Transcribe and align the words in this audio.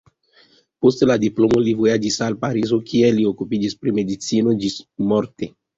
Post 0.85 1.05
la 1.11 1.17
diplomo 1.25 1.61
li 1.67 1.75
vojaĝis 1.83 2.19
al 2.29 2.39
Parizo, 2.47 2.81
kie 2.91 3.15
li 3.19 3.29
okupiĝis 3.35 3.81
pri 3.85 3.99
medicino 4.01 4.61
ĝismorte. 4.67 5.55